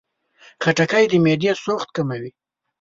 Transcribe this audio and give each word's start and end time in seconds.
خټکی 0.61 1.05
د 1.11 1.13
معدې 1.23 1.51
سوخت 1.63 1.89
کموي. 1.95 2.31